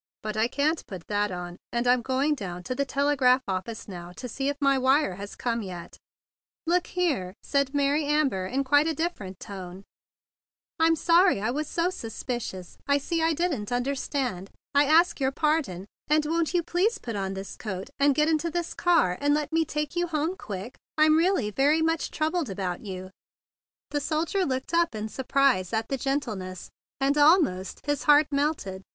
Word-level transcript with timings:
"But 0.23 0.35
I 0.35 0.47
can't 0.47 0.83
put 0.87 1.05
that 1.09 1.29
on, 1.29 1.57
and 1.71 1.85
I'm 1.85 2.01
going 2.01 2.33
down 2.33 2.63
to 2.63 2.73
the 2.73 2.85
telegraph 2.85 3.43
office 3.47 3.87
now 3.87 4.11
to 4.13 4.27
see 4.27 4.49
if 4.49 4.57
my 4.59 4.75
wire 4.75 5.13
has 5.13 5.35
come 5.35 5.61
yet." 5.61 5.99
THE 6.65 6.73
BIG 6.81 6.93
BLUE 6.95 7.03
SOLDIER 7.03 7.13
1 7.13 7.13
25 7.13 7.29
"Look 7.29 7.31
here," 7.31 7.35
said 7.43 7.73
Mary 7.75 8.05
Amber 8.05 8.45
in 8.47 8.63
quite 8.63 8.87
a 8.87 8.95
different 8.95 9.39
tone, 9.39 9.83
"I'm 10.79 10.95
sorry 10.95 11.39
I 11.39 11.51
was 11.51 11.67
so 11.67 11.91
suspicious. 11.91 12.79
I 12.87 12.97
see 12.97 13.21
I 13.21 13.33
didn't 13.33 13.69
under¬ 13.69 13.95
stand. 13.95 14.49
I 14.73 14.85
ask 14.85 15.19
your 15.19 15.31
pardon, 15.31 15.85
and 16.07 16.25
won't 16.25 16.55
you 16.55 16.63
please 16.63 16.97
put 16.97 17.15
on 17.15 17.35
this 17.35 17.55
coat, 17.55 17.91
and 17.99 18.15
get 18.15 18.27
into 18.27 18.49
this 18.49 18.73
car, 18.73 19.19
and 19.21 19.35
let 19.35 19.53
me 19.53 19.63
take 19.65 19.95
you 19.95 20.07
home 20.07 20.35
quick? 20.35 20.77
I'm 20.97 21.15
really 21.15 21.51
very 21.51 21.83
much 21.83 22.09
troubled 22.09 22.49
about 22.49 22.81
you." 22.83 23.11
The 23.91 24.01
soldier 24.01 24.45
looked 24.45 24.73
up 24.73 24.95
in 24.95 25.09
surprise 25.09 25.71
at 25.73 25.89
the 25.89 25.97
gentleness, 25.97 26.71
and 26.99 27.15
almost 27.19 27.85
his 27.85 28.05
heart 28.05 28.25
melted. 28.31 28.81